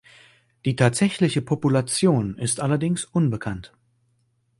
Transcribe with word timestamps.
Die 0.65 0.75
tatsächliche 0.75 1.43
Population 1.43 2.35
ist 2.39 2.59
allerdings 2.59 3.05
unbekannt. 3.05 3.71